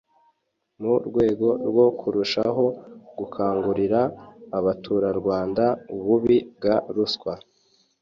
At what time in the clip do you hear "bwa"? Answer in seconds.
6.55-6.75